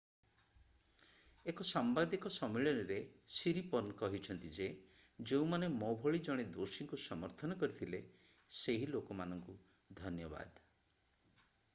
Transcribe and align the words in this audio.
ଏକ 1.51 1.65
ସାମ୍ବାଦିକ 1.71 2.31
ସମ୍ମିଳନୀରେ 2.35 2.97
ସିରିପର୍ନ 3.35 3.97
କହିଛନ୍ତି 3.99 4.51
ଯେ 4.55 4.67
ଯେଉଁମାନେ 5.33 5.69
ମୋ 5.75 5.91
ଭଳି 6.07 6.23
ଜଣେ 6.29 6.47
ଦୋଷୀଙ୍କୁ 6.57 7.01
ସମର୍ଥନ 7.05 7.59
କରିଥିଲେ 7.65 8.03
ସେହି 8.63 8.91
ଲୋକମାନଙ୍କୁ 8.95 9.59
ଧନ୍ୟବାଦ 10.03 10.69